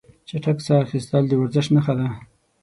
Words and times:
چټک 0.27 0.57
ساه 0.65 0.79
اخیستل 0.85 1.23
د 1.27 1.31
ورزش 1.41 1.65
نښه 1.73 1.93
ده. 1.99 2.07